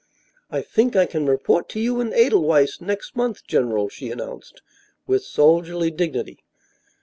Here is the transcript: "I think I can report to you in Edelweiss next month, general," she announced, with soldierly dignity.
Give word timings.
"I 0.49 0.63
think 0.63 0.95
I 0.95 1.05
can 1.05 1.27
report 1.27 1.69
to 1.69 1.79
you 1.79 2.01
in 2.01 2.11
Edelweiss 2.11 2.81
next 2.81 3.15
month, 3.15 3.45
general," 3.45 3.87
she 3.87 4.09
announced, 4.09 4.63
with 5.05 5.23
soldierly 5.23 5.91
dignity. 5.91 6.39